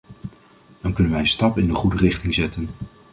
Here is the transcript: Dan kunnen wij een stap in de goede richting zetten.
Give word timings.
Dan 0.81 0.93
kunnen 0.93 1.11
wij 1.11 1.21
een 1.21 1.27
stap 1.27 1.57
in 1.57 1.67
de 1.67 1.73
goede 1.73 1.97
richting 1.97 2.33
zetten. 2.33 2.69